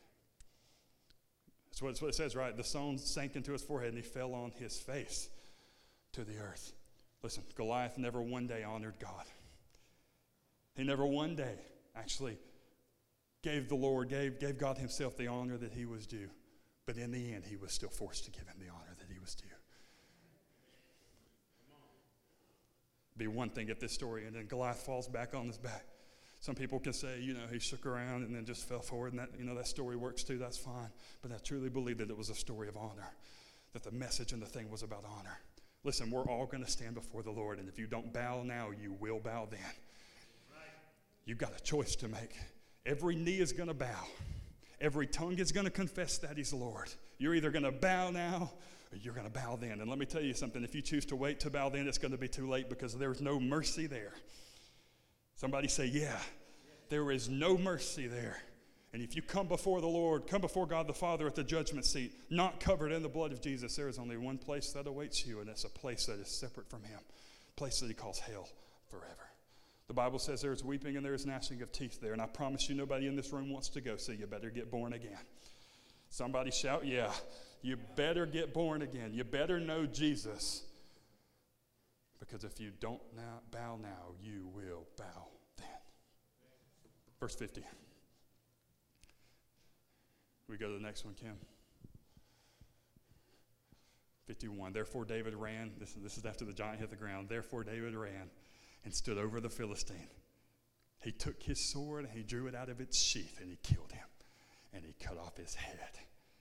[1.70, 2.54] That's what, it says, right?
[2.54, 5.30] The stone sank into his forehead and he fell on his face
[6.18, 6.72] to the earth.
[7.22, 9.24] Listen, Goliath never one day honored God.
[10.74, 11.54] He never one day
[11.96, 12.38] actually
[13.42, 16.28] gave the Lord, gave, gave God Himself the honor that He was due.
[16.86, 19.20] But in the end, He was still forced to give Him the honor that He
[19.20, 19.46] was due.
[23.16, 25.86] Be one thing if this story and then Goliath falls back on his back.
[26.40, 29.18] Some people can say, you know, he shook around and then just fell forward, and
[29.18, 30.38] that, you know, that story works too.
[30.38, 30.90] That's fine.
[31.20, 33.12] But I truly believe that it was a story of honor,
[33.72, 35.40] that the message and the thing was about honor.
[35.84, 38.70] Listen, we're all going to stand before the Lord, and if you don't bow now,
[38.70, 39.60] you will bow then.
[41.24, 42.36] You've got a choice to make.
[42.86, 44.06] Every knee is going to bow,
[44.80, 46.88] every tongue is going to confess that He's Lord.
[47.18, 48.52] You're either going to bow now
[48.92, 49.80] or you're going to bow then.
[49.80, 51.98] And let me tell you something if you choose to wait to bow then, it's
[51.98, 54.14] going to be too late because there's no mercy there.
[55.34, 56.18] Somebody say, Yeah,
[56.88, 58.40] there is no mercy there.
[58.98, 61.86] And if you come before the Lord, come before God the Father at the judgment
[61.86, 65.24] seat, not covered in the blood of Jesus, there is only one place that awaits
[65.24, 68.18] you, and it's a place that is separate from Him, a place that He calls
[68.18, 68.48] hell
[68.90, 69.30] forever.
[69.86, 72.26] The Bible says there is weeping and there is gnashing of teeth there, and I
[72.26, 75.20] promise you nobody in this room wants to go, so you better get born again.
[76.10, 77.12] Somebody shout, Yeah,
[77.62, 79.14] you better get born again.
[79.14, 80.64] You better know Jesus.
[82.18, 85.68] Because if you don't now bow now, you will bow then.
[87.20, 87.62] Verse 50.
[90.48, 91.36] We go to the next one, Kim.
[94.26, 94.72] 51.
[94.72, 95.72] Therefore, David ran.
[95.78, 97.28] This, this is after the giant hit the ground.
[97.28, 98.30] Therefore, David ran
[98.84, 100.08] and stood over the Philistine.
[101.00, 103.92] He took his sword and he drew it out of its sheath and he killed
[103.92, 104.06] him.
[104.72, 105.98] And he cut off his head.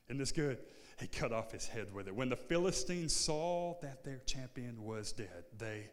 [0.07, 0.59] Isn't this good?
[0.99, 2.15] He cut off his head with it.
[2.15, 5.89] When the Philistines saw that their champion was dead, they,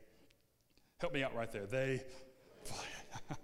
[0.99, 2.03] help me out right there, they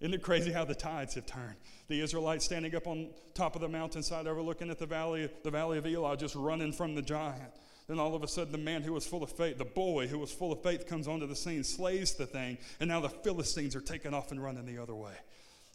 [0.00, 1.56] Isn't it crazy how the tides have turned?
[1.88, 5.78] The Israelites standing up on top of the mountainside overlooking at the valley, the valley
[5.78, 7.52] of Elah, just running from the giant.
[7.86, 10.18] Then all of a sudden, the man who was full of faith, the boy who
[10.18, 13.76] was full of faith, comes onto the scene, slays the thing, and now the Philistines
[13.76, 15.12] are taking off and running the other way.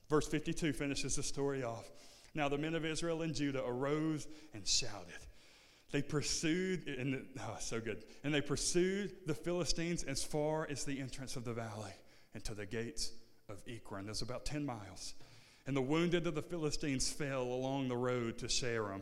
[0.10, 1.88] Verse 52 finishes the story off.
[2.34, 5.20] Now the men of Israel and Judah arose and shouted.
[5.92, 8.04] They pursued, and oh, so good.
[8.24, 11.94] And they pursued the Philistines as far as the entrance of the valley
[12.34, 13.12] and to the gates
[13.50, 14.06] of Ekron.
[14.06, 15.14] There's about 10 miles.
[15.66, 19.02] And the wounded of the Philistines fell along the road to Shaaraim,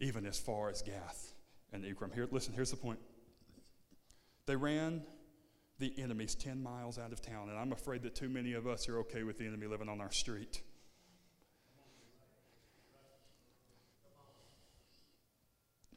[0.00, 1.32] even as far as Gath
[1.72, 2.10] and Ekron.
[2.12, 2.98] Here, listen, here's the point.
[4.46, 5.02] They ran
[5.78, 8.88] the enemies 10 miles out of town, and I'm afraid that too many of us
[8.88, 10.62] are okay with the enemy living on our street.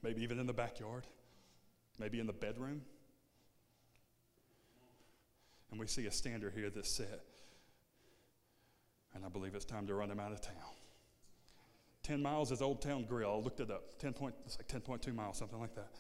[0.03, 1.05] Maybe even in the backyard,
[1.99, 2.81] maybe in the bedroom.
[5.69, 7.21] And we see a standard here that's set.
[9.13, 10.53] And I believe it's time to run them out of town.
[12.03, 13.31] 10 miles is Old Town Grill.
[13.31, 13.99] I looked it up.
[13.99, 15.91] 10 point, it's like 10.2 miles, something like that.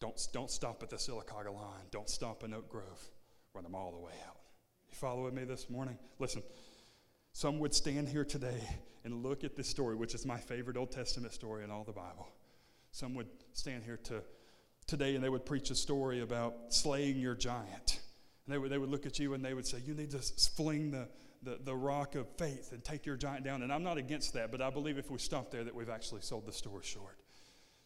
[0.00, 1.84] Don't, don't stop at the Sylacauga line.
[1.90, 3.00] Don't stop in Oak Grove.
[3.54, 4.36] Run them all the way out.
[4.88, 5.98] You following me this morning?
[6.18, 6.42] Listen,
[7.32, 8.60] some would stand here today
[9.04, 11.92] and look at this story, which is my favorite Old Testament story in all the
[11.92, 12.28] Bible.
[12.92, 14.22] Some would stand here to,
[14.86, 18.00] today and they would preach a story about slaying your giant.
[18.46, 20.18] And they would, they would look at you and they would say, You need to
[20.18, 21.08] fling the,
[21.42, 23.62] the, the rock of faith and take your giant down.
[23.62, 26.20] And I'm not against that, but I believe if we stop there, that we've actually
[26.20, 27.18] sold the story short.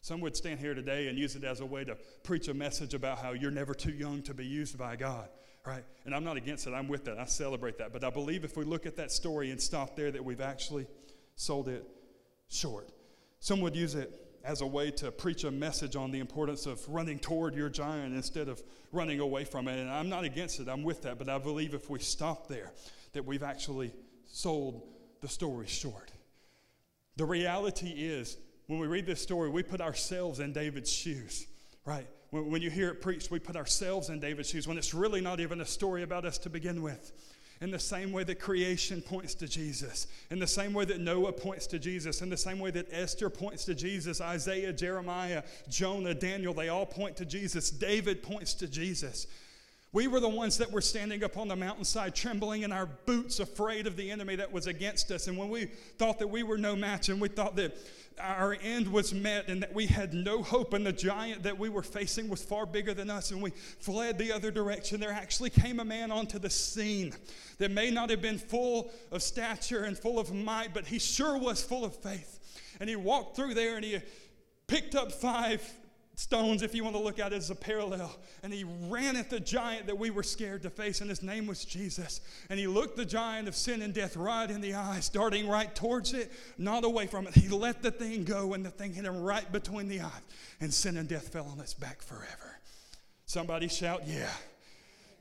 [0.01, 2.93] Some would stand here today and use it as a way to preach a message
[2.93, 5.29] about how you're never too young to be used by God,
[5.64, 5.85] right?
[6.05, 6.75] And I'm not against it.
[6.75, 7.19] I'm with that.
[7.19, 7.93] I celebrate that.
[7.93, 10.87] But I believe if we look at that story and stop there, that we've actually
[11.37, 11.87] sold it
[12.49, 12.90] short.
[13.40, 16.87] Some would use it as a way to preach a message on the importance of
[16.87, 18.62] running toward your giant instead of
[18.93, 19.79] running away from it.
[19.79, 21.19] And I'm not against it, I'm with that.
[21.19, 22.73] But I believe if we stop there,
[23.14, 23.92] that we've actually
[24.27, 24.83] sold
[25.20, 26.12] the story short.
[27.16, 31.46] The reality is, when we read this story, we put ourselves in David's shoes,
[31.85, 32.07] right?
[32.31, 35.20] When, when you hear it preached, we put ourselves in David's shoes when it's really
[35.20, 37.12] not even a story about us to begin with
[37.61, 41.33] in the same way that creation points to Jesus, in the same way that Noah
[41.33, 46.14] points to Jesus, in the same way that Esther points to Jesus, Isaiah, Jeremiah, Jonah,
[46.14, 47.70] Daniel, they all point to Jesus.
[47.70, 49.27] David points to Jesus.
[49.94, 53.38] We were the ones that were standing up on the mountainside, trembling in our boots,
[53.38, 55.28] afraid of the enemy that was against us.
[55.28, 55.66] And when we
[55.98, 57.76] thought that we were no match and we thought that
[58.18, 61.68] our end was met and that we had no hope, and the giant that we
[61.68, 65.50] were facing was far bigger than us, and we fled the other direction, there actually
[65.50, 67.14] came a man onto the scene
[67.59, 71.38] that may not have been full of stature and full of might, but he sure
[71.38, 72.40] was full of faith.
[72.80, 74.00] And he walked through there and he
[74.66, 75.62] picked up five
[76.16, 78.14] stones, if you want to look at it as a parallel.
[78.42, 81.46] And he ran at the giant that we were scared to face, and his name
[81.46, 82.20] was Jesus.
[82.50, 85.74] And he looked the giant of sin and death right in the eyes, darting right
[85.74, 87.35] towards it, not away from it.
[87.35, 90.22] He let the thing go, and the thing hit him right between the eyes,
[90.61, 92.59] and sin and death fell on its back forever.
[93.27, 94.31] Somebody shout, Yeah.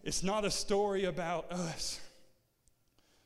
[0.03, 2.01] It's not a story about us.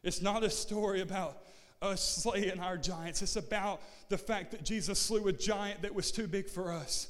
[0.03, 1.41] It's not a story about
[1.81, 3.21] us slaying our giants.
[3.21, 7.07] It's about the fact that Jesus slew a giant that was too big for us.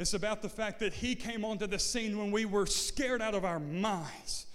[0.00, 3.34] It's about the fact that he came onto the scene when we were scared out
[3.34, 4.46] of our minds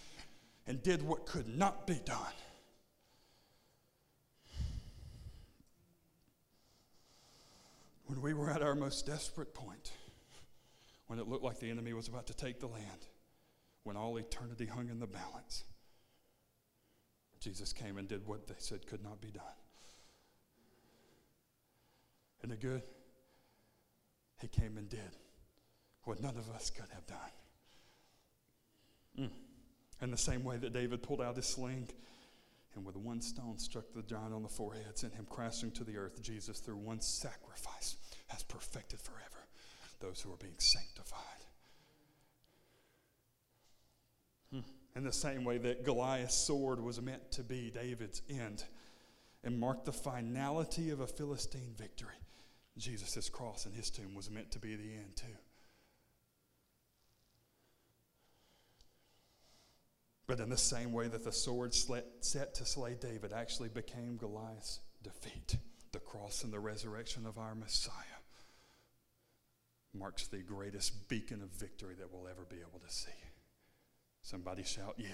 [0.66, 2.18] and did what could not be done.
[8.08, 9.92] When we were at our most desperate point,
[11.06, 13.06] when it looked like the enemy was about to take the land,
[13.84, 15.64] when all eternity hung in the balance,
[17.40, 19.44] Jesus came and did what they said could not be done.
[22.40, 22.82] Isn't it good?
[24.42, 25.16] He came and did
[26.06, 27.18] what none of us could have done.
[29.20, 29.30] Mm.
[30.02, 31.90] In the same way that David pulled out his sling
[32.76, 35.98] and with one stone struck the giant on the forehead, sent him crashing to the
[35.98, 37.96] earth, Jesus, through one sacrifice,
[38.28, 39.48] has perfected forever
[40.00, 41.22] those who are being sanctified.
[44.52, 44.60] Hmm.
[44.96, 48.64] In the same way that Goliath's sword was meant to be David's end
[49.44, 52.16] and marked the finality of a Philistine victory,
[52.78, 55.38] Jesus' cross and his tomb was meant to be the end, too.
[60.28, 64.80] But in the same way that the sword set to slay David actually became Goliath's
[65.04, 65.58] defeat,
[65.92, 67.94] the cross and the resurrection of our Messiah
[69.94, 73.12] marks the greatest beacon of victory that we'll ever be able to see.
[74.22, 75.08] Somebody shout, Yeah.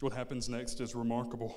[0.00, 1.56] What happens next is remarkable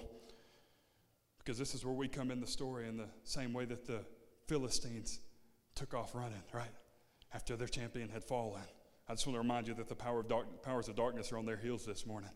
[1.40, 4.00] because this is where we come in the story in the same way that the
[4.48, 5.20] Philistines
[5.76, 6.72] took off running, right?
[7.34, 8.64] After their champion had fallen.
[9.10, 11.40] I just want to remind you that the power of dark, powers of darkness are
[11.40, 12.30] on their heels this morning.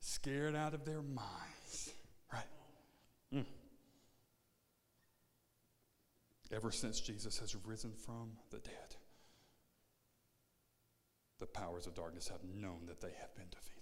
[0.00, 1.92] Scared out of their minds,
[2.32, 2.42] right?
[3.34, 3.44] Mm.
[6.50, 8.96] Ever since Jesus has risen from the dead,
[11.38, 13.80] the powers of darkness have known that they have been defeated.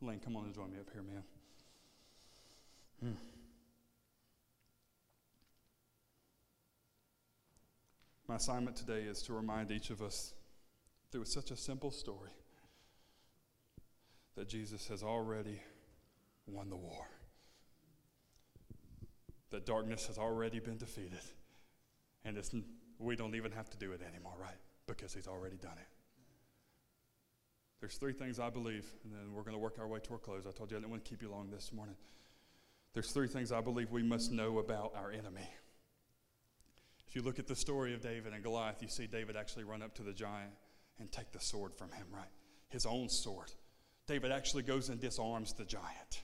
[0.00, 1.22] Lane, come on and join me up here, man.
[3.02, 3.37] Hmm.
[8.28, 10.34] My assignment today is to remind each of us
[11.10, 12.30] through such a simple story
[14.36, 15.60] that Jesus has already
[16.46, 17.06] won the war,
[19.50, 21.22] that darkness has already been defeated,
[22.24, 22.54] and it's,
[22.98, 24.58] we don't even have to do it anymore, right?
[24.86, 25.88] Because He's already done it.
[27.80, 30.46] There's three things I believe, and then we're going to work our way toward close.
[30.46, 31.96] I told you I didn't want to keep you long this morning.
[32.92, 35.48] There's three things I believe we must know about our enemy.
[37.08, 39.82] If you look at the story of David and Goliath, you see David actually run
[39.82, 40.52] up to the giant
[40.98, 42.28] and take the sword from him, right?
[42.68, 43.50] His own sword.
[44.06, 46.22] David actually goes and disarms the giant.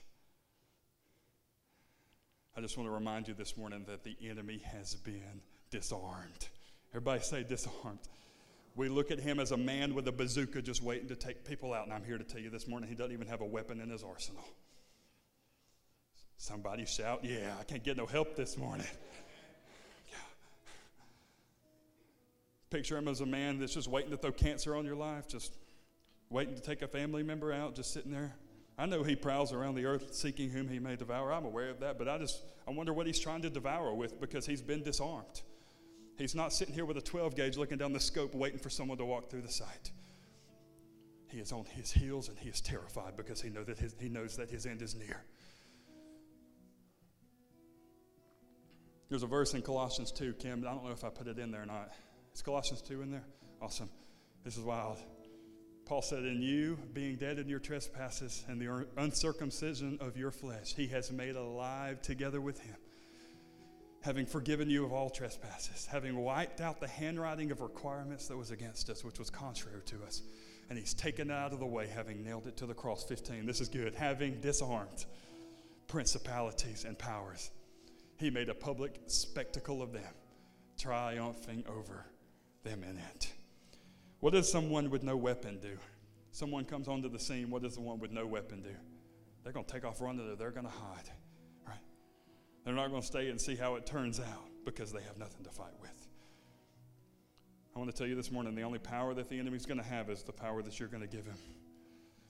[2.55, 6.47] I just want to remind you this morning that the enemy has been disarmed.
[6.91, 7.99] Everybody say disarmed.
[8.75, 11.73] We look at him as a man with a bazooka just waiting to take people
[11.73, 11.85] out.
[11.85, 13.89] And I'm here to tell you this morning, he doesn't even have a weapon in
[13.89, 14.45] his arsenal.
[16.37, 18.87] Somebody shout, Yeah, I can't get no help this morning.
[22.69, 25.55] Picture him as a man that's just waiting to throw cancer on your life, just
[26.29, 28.35] waiting to take a family member out, just sitting there.
[28.77, 31.31] I know he prowls around the earth seeking whom he may devour.
[31.31, 34.19] I'm aware of that, but I just I wonder what he's trying to devour with
[34.19, 35.41] because he's been disarmed.
[36.17, 38.97] He's not sitting here with a 12 gauge looking down the scope waiting for someone
[38.97, 39.91] to walk through the sight.
[41.27, 44.09] He is on his heels and he is terrified because he, know that his, he
[44.09, 45.23] knows that his end is near.
[49.09, 50.65] There's a verse in Colossians 2, Kim.
[50.65, 51.91] I don't know if I put it in there or not.
[52.35, 53.23] Is Colossians 2 in there?
[53.61, 53.89] Awesome.
[54.43, 54.97] This is wild.
[55.85, 60.75] Paul said, In you, being dead in your trespasses and the uncircumcision of your flesh,
[60.75, 62.75] he has made alive together with him,
[64.01, 68.51] having forgiven you of all trespasses, having wiped out the handwriting of requirements that was
[68.51, 70.21] against us, which was contrary to us.
[70.69, 73.05] And he's taken it out of the way, having nailed it to the cross.
[73.05, 73.45] 15.
[73.45, 73.95] This is good.
[73.95, 75.05] Having disarmed
[75.87, 77.51] principalities and powers,
[78.17, 80.13] he made a public spectacle of them,
[80.77, 82.07] triumphing over
[82.65, 83.31] them in it.
[84.19, 85.77] What does someone with no weapon do?
[86.31, 88.75] Someone comes onto the scene, what does the one with no weapon do?
[89.43, 91.09] They're going to take off running they're going to hide,
[91.65, 91.77] right?
[92.65, 95.45] They're not going to stay and see how it turns out because they have nothing
[95.45, 96.07] to fight with.
[97.75, 99.85] I want to tell you this morning the only power that the enemy's going to
[99.85, 101.37] have is the power that you're going to give him.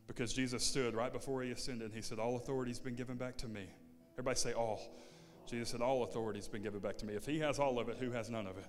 [0.07, 1.91] Because Jesus stood right before he ascended.
[1.93, 3.65] He said, All authority's been given back to me.
[4.15, 4.81] Everybody say, All.
[5.49, 7.13] Jesus said, All authority's been given back to me.
[7.13, 8.65] If he has all of it, who has none of it?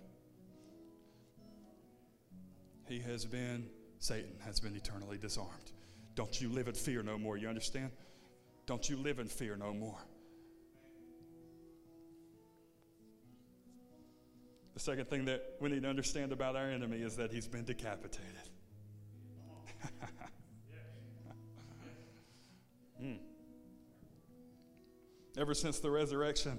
[2.88, 3.68] He has been,
[3.98, 5.72] Satan has been eternally disarmed.
[6.14, 7.36] Don't you live in fear no more.
[7.36, 7.90] You understand?
[8.66, 9.98] Don't you live in fear no more.
[14.74, 17.64] The second thing that we need to understand about our enemy is that he's been
[17.64, 18.50] decapitated.
[23.02, 23.18] mm.
[25.38, 26.58] Ever since the resurrection,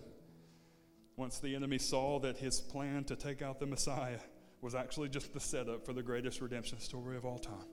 [1.15, 4.19] once the enemy saw that his plan to take out the Messiah
[4.61, 7.67] was actually just the setup for the greatest redemption story of all time.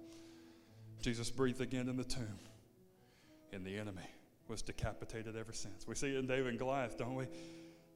[1.01, 2.39] Jesus breathed again in the tomb,
[3.53, 4.09] and the enemy
[4.49, 5.87] was decapitated ever since.
[5.87, 7.27] We see it in David and Goliath, don't we?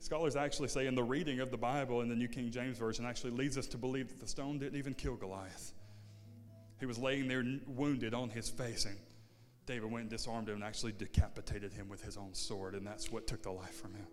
[0.00, 3.04] Scholars actually say in the reading of the Bible in the New King James Version
[3.04, 5.72] actually leads us to believe that the stone didn't even kill Goliath.
[6.78, 8.96] He was laying there wounded on his face, and
[9.66, 13.10] David went and disarmed him and actually decapitated him with his own sword, and that's
[13.10, 14.06] what took the life from him.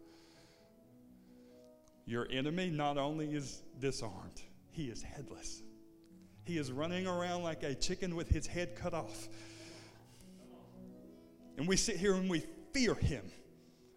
[2.08, 4.42] Your enemy not only is disarmed,
[4.76, 5.64] he is headless.
[6.44, 9.30] He is running around like a chicken with his head cut off.
[11.58, 13.24] And we sit here and we fear him.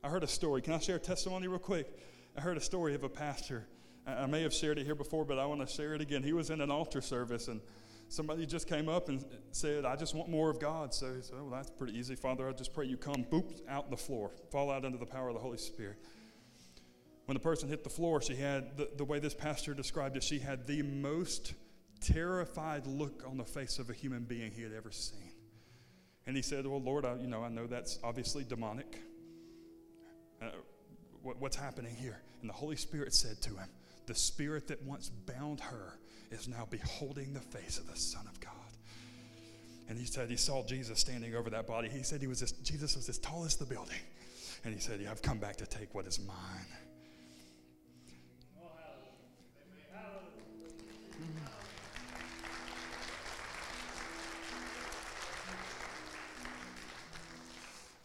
[0.05, 0.63] I heard a story.
[0.63, 1.99] Can I share a testimony real quick?
[2.37, 3.67] I heard a story of a pastor.
[4.07, 6.23] I may have shared it here before, but I want to share it again.
[6.23, 7.61] He was in an altar service and
[8.09, 10.95] somebody just came up and said, I just want more of God.
[10.95, 12.49] So he said, Well, that's pretty easy, Father.
[12.49, 15.35] I just pray you come, boop, out the floor, fall out under the power of
[15.35, 15.99] the Holy Spirit.
[17.29, 20.23] When the person hit the floor, she had, the, the way this pastor described it,
[20.23, 21.53] she had the most
[22.01, 25.33] terrified look on the face of a human being he had ever seen.
[26.27, 28.99] And he said, Well, Lord, I, you know, I know that's obviously demonic.
[30.41, 30.47] Uh,
[31.23, 32.19] what, what's happening here?
[32.41, 33.69] And the Holy Spirit said to him,
[34.07, 35.99] The spirit that once bound her
[36.31, 38.53] is now beholding the face of the Son of God.
[39.91, 41.91] And he said he saw Jesus standing over that body.
[41.91, 44.01] He said he was just, Jesus was as tall as the building.
[44.65, 46.88] And he said, yeah, I've come back to take what is mine.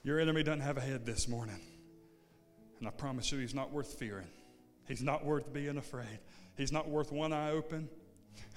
[0.03, 1.59] Your enemy doesn't have a head this morning.
[2.79, 4.27] And I promise you, he's not worth fearing.
[4.85, 6.19] He's not worth being afraid.
[6.57, 7.87] He's not worth one eye open.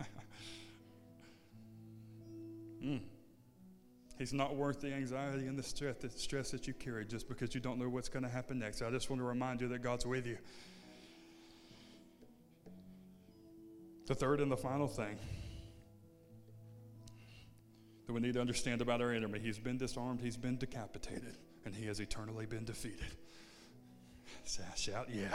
[2.84, 3.00] mm.
[4.18, 7.54] He's not worth the anxiety and the stress, the stress that you carry just because
[7.54, 8.82] you don't know what's going to happen next.
[8.82, 10.38] I just want to remind you that God's with you.
[14.06, 15.16] The third and the final thing
[18.06, 21.74] that we need to understand about our enemy he's been disarmed, he's been decapitated, and
[21.74, 23.16] he has eternally been defeated.
[24.76, 25.34] Shout, yeah.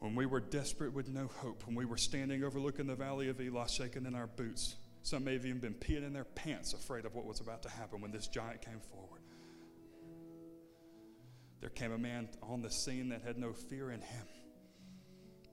[0.00, 3.40] When we were desperate with no hope, when we were standing overlooking the valley of
[3.40, 7.06] Elah, shaking in our boots, some may have even been peeing in their pants, afraid
[7.06, 9.22] of what was about to happen when this giant came forward.
[11.60, 14.26] There came a man on the scene that had no fear in him.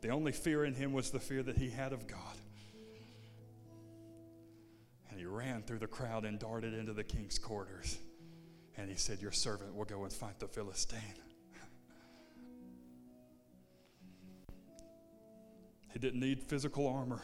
[0.02, 2.38] The only fear in him was the fear that he had of God.
[5.12, 7.99] And he ran through the crowd and darted into the king's quarters.
[8.78, 10.99] And he said, Your servant will go and fight the Philistine.
[15.91, 17.22] He didn't need physical armor,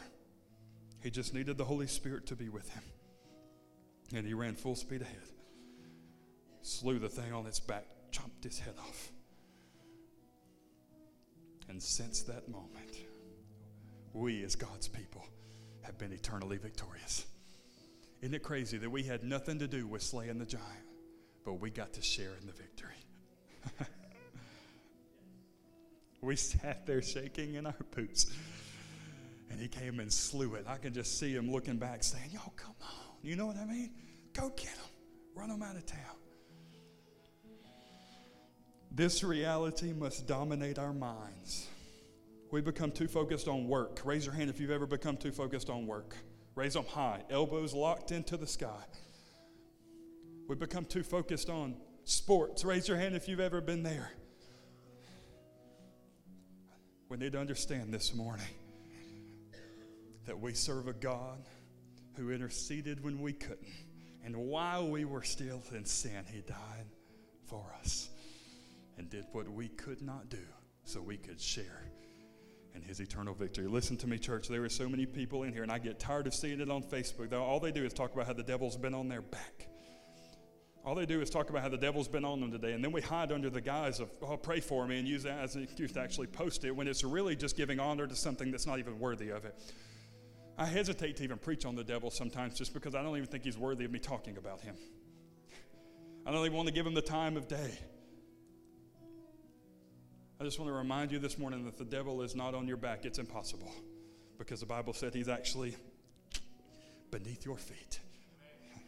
[1.00, 2.82] he just needed the Holy Spirit to be with him.
[4.14, 5.32] And he ran full speed ahead,
[6.62, 9.10] slew the thing on its back, chopped his head off.
[11.68, 13.04] And since that moment,
[14.12, 15.24] we as God's people
[15.82, 17.26] have been eternally victorious.
[18.20, 20.66] Isn't it crazy that we had nothing to do with slaying the giant,
[21.44, 22.90] but we got to share in the victory?
[26.20, 28.26] we sat there shaking in our boots,
[29.50, 30.64] and he came and slew it.
[30.66, 33.16] I can just see him looking back saying, Yo, come on.
[33.22, 33.90] You know what I mean?
[34.32, 34.90] Go get him,
[35.34, 35.98] run him out of town.
[38.90, 41.68] This reality must dominate our minds.
[42.50, 44.00] We become too focused on work.
[44.04, 46.16] Raise your hand if you've ever become too focused on work.
[46.54, 48.84] Raise them high, elbows locked into the sky.
[50.48, 52.64] We become too focused on sports.
[52.64, 54.10] Raise your hand if you've ever been there.
[57.08, 58.46] We need to understand this morning
[60.26, 61.38] that we serve a God
[62.16, 63.66] who interceded when we couldn't.
[64.24, 66.86] And while we were still in sin, He died
[67.46, 68.10] for us
[68.98, 70.44] and did what we could not do
[70.84, 71.90] so we could share
[72.78, 73.66] in his eternal victory.
[73.66, 74.48] Listen to me, church.
[74.48, 76.82] There are so many people in here, and I get tired of seeing it on
[76.82, 77.32] Facebook.
[77.32, 79.68] All they do is talk about how the devil's been on their back.
[80.84, 82.92] All they do is talk about how the devil's been on them today, and then
[82.92, 85.62] we hide under the guise of, oh, pray for me, and use that as an
[85.62, 88.78] excuse to actually post it when it's really just giving honor to something that's not
[88.78, 89.54] even worthy of it.
[90.56, 93.44] I hesitate to even preach on the devil sometimes just because I don't even think
[93.44, 94.76] he's worthy of me talking about him.
[96.24, 97.78] I don't even want to give him the time of day.
[100.40, 102.76] I just want to remind you this morning that the devil is not on your
[102.76, 103.04] back.
[103.04, 103.72] It's impossible
[104.38, 105.74] because the Bible said he's actually
[107.10, 107.98] beneath your feet.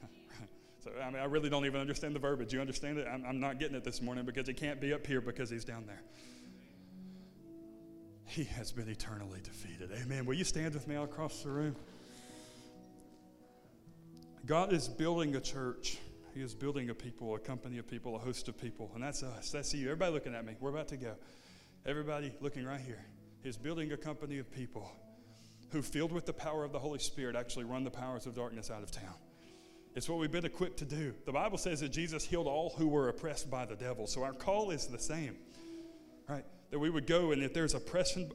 [0.85, 2.53] so, I mean, I really don't even understand the verbiage.
[2.53, 3.09] You understand it?
[3.13, 5.65] I'm, I'm not getting it this morning because he can't be up here because he's
[5.65, 6.03] down there.
[8.27, 9.91] He has been eternally defeated.
[10.05, 10.27] Amen.
[10.27, 11.75] Will you stand with me all across the room?
[14.47, 15.99] God is building a church.
[16.35, 19.23] He is building a people, a company of people, a host of people, and that's
[19.23, 19.51] us.
[19.51, 19.87] That's you.
[19.87, 20.55] Everybody looking at me.
[20.61, 21.15] We're about to go.
[21.85, 23.05] Everybody looking right here
[23.43, 24.91] is building a company of people
[25.71, 28.71] who, filled with the power of the Holy Spirit, actually run the powers of darkness
[28.71, 29.15] out of town.
[29.97, 31.15] It's what we've been equipped to do.
[31.27, 34.07] The Bible says that Jesus healed all who were oppressed by the devil.
[34.07, 35.37] So our call is the same,
[36.29, 36.45] right?
[36.71, 38.31] That we would go, and if there's oppression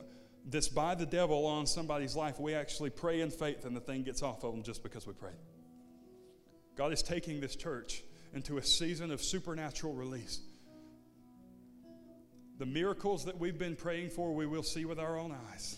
[0.48, 4.04] that's by the devil on somebody's life, we actually pray in faith, and the thing
[4.04, 5.36] gets off of them just because we prayed.
[6.76, 8.03] God is taking this church
[8.34, 10.41] into a season of supernatural release.
[12.57, 15.78] The miracles that we've been praying for, we will see with our own eyes.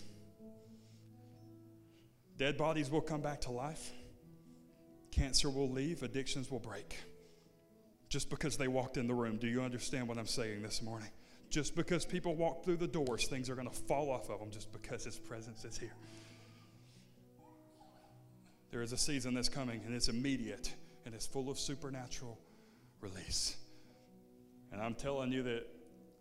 [2.36, 3.90] Dead bodies will come back to life.
[5.10, 6.02] Cancer will leave.
[6.02, 6.96] Addictions will break.
[8.08, 9.38] Just because they walked in the room.
[9.38, 11.10] Do you understand what I'm saying this morning?
[11.50, 14.50] Just because people walk through the doors, things are going to fall off of them
[14.50, 15.94] just because His presence is here.
[18.70, 20.72] There is a season that's coming, and it's immediate,
[21.08, 22.38] and it's full of supernatural
[23.00, 23.56] release.
[24.70, 25.66] And I'm telling you that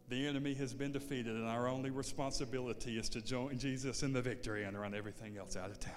[0.08, 4.22] the enemy has been defeated, and our only responsibility is to join Jesus in the
[4.22, 5.94] victory and run everything else out of town.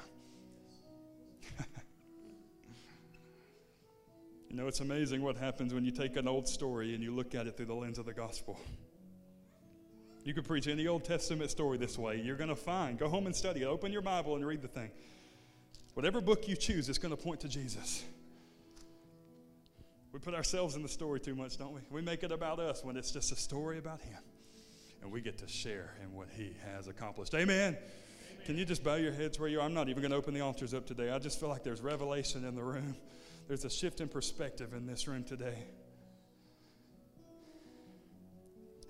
[4.51, 7.37] you know, it's amazing what happens when you take an old story and you look
[7.37, 8.59] at it through the lens of the gospel.
[10.25, 12.21] You could preach any Old Testament story this way.
[12.21, 13.67] You're going to find, go home and study it.
[13.67, 14.91] Open your Bible and read the thing.
[15.95, 18.03] Whatever book you choose, it's going to point to Jesus.
[20.13, 21.81] We put ourselves in the story too much, don't we?
[21.91, 24.19] We make it about us when it's just a story about Him.
[25.03, 27.35] And we get to share in what He has accomplished.
[27.35, 27.77] Amen.
[27.77, 27.79] Amen.
[28.45, 29.65] Can you just bow your heads where you are?
[29.65, 31.11] I'm not even going to open the altars up today.
[31.11, 32.97] I just feel like there's revelation in the room.
[33.47, 35.59] There's a shift in perspective in this room today.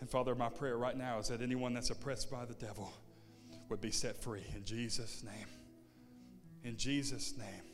[0.01, 2.93] And Father, my prayer right now is that anyone that's oppressed by the devil
[3.69, 5.47] would be set free in Jesus' name.
[6.65, 7.70] In Jesus' name.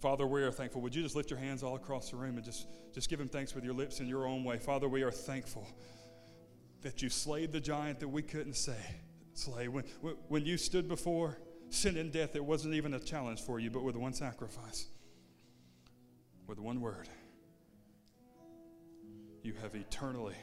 [0.00, 0.82] Father, we are thankful.
[0.82, 3.28] Would you just lift your hands all across the room and just, just give him
[3.28, 4.58] thanks with your lips in your own way?
[4.58, 5.66] Father, we are thankful
[6.82, 8.76] that you slayed the giant that we couldn't say,
[9.32, 9.68] slay.
[9.68, 9.84] When,
[10.28, 11.38] when you stood before
[11.70, 14.86] sin and death, it wasn't even a challenge for you, but with one sacrifice,
[16.46, 17.08] with one word,
[19.42, 20.36] you have eternally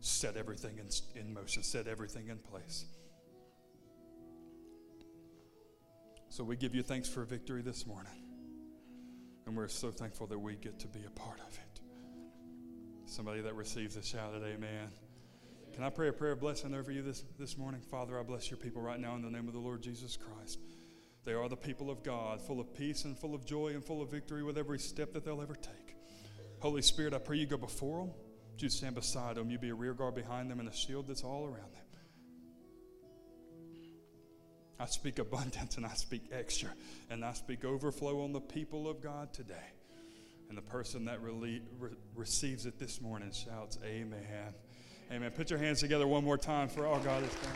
[0.00, 2.86] set everything in, in motion, set everything in place.
[6.28, 8.29] So we give you thanks for victory this morning.
[9.50, 11.80] And we're so thankful that we get to be a part of it.
[13.04, 14.90] Somebody that receives a shout at amen.
[15.74, 17.80] Can I pray a prayer of blessing over you this, this morning?
[17.80, 20.60] Father, I bless your people right now in the name of the Lord Jesus Christ.
[21.24, 24.00] They are the people of God, full of peace and full of joy and full
[24.02, 25.96] of victory with every step that they'll ever take.
[26.60, 28.14] Holy Spirit, I pray you go before them.
[28.56, 29.50] You stand beside them.
[29.50, 31.89] You be a rear guard behind them and a shield that's all around them.
[34.80, 36.70] I speak abundance and I speak extra
[37.10, 39.54] and I speak overflow on the people of God today.
[40.48, 41.60] And the person that re-
[42.16, 44.54] receives it this morning shouts, Amen
[45.12, 45.30] Amen.
[45.32, 47.52] Put your hands together one more time for all God has done.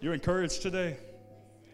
[0.00, 0.98] You're encouraged today?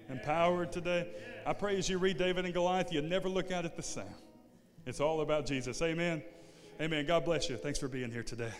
[0.09, 1.09] Empowered today?
[1.45, 4.05] I pray as you read David and Goliath, you never look at it the same.
[4.87, 5.83] It's all about Jesus.
[5.83, 6.23] Amen.
[6.81, 7.05] Amen.
[7.05, 7.59] God bless you.
[7.59, 8.53] Thanks for being here today.